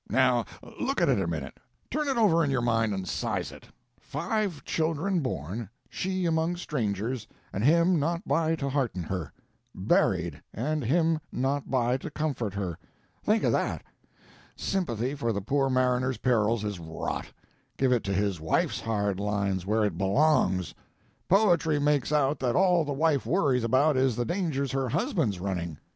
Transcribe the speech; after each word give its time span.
Now 0.09 0.45
look 0.79 0.99
at 0.99 1.09
it 1.09 1.19
a 1.21 1.27
minute 1.27 1.59
turn 1.91 2.07
it 2.07 2.17
over 2.17 2.43
in 2.43 2.49
your 2.49 2.63
mind 2.63 2.91
and 2.91 3.07
size 3.07 3.51
it: 3.51 3.67
five 3.99 4.63
children 4.65 5.19
born, 5.19 5.69
she 5.91 6.25
among 6.25 6.55
strangers, 6.55 7.27
and 7.53 7.63
him 7.63 7.99
not 7.99 8.27
by 8.27 8.55
to 8.55 8.69
hearten 8.69 9.03
her; 9.03 9.31
buried, 9.75 10.41
and 10.55 10.83
him 10.83 11.19
not 11.31 11.69
by 11.69 11.97
to 11.97 12.09
comfort 12.09 12.55
her; 12.55 12.79
think 13.23 13.43
of 13.43 13.51
that! 13.51 13.83
Sympathy 14.55 15.13
for 15.13 15.31
the 15.31 15.39
poor 15.39 15.69
mariner's 15.69 16.17
perils 16.17 16.63
is 16.63 16.79
rot; 16.79 17.31
give 17.77 17.91
it 17.91 18.03
to 18.05 18.13
his 18.15 18.41
wife's 18.41 18.81
hard 18.81 19.19
lines, 19.19 19.67
where 19.67 19.85
it 19.85 19.99
belongs! 19.99 20.73
Poetry 21.29 21.77
makes 21.77 22.11
out 22.11 22.39
that 22.39 22.55
all 22.55 22.83
the 22.83 22.91
wife 22.91 23.27
worries 23.27 23.63
about 23.63 23.95
is 23.95 24.15
the 24.15 24.25
dangers 24.25 24.71
her 24.71 24.89
husband's 24.89 25.39
running. 25.39 25.77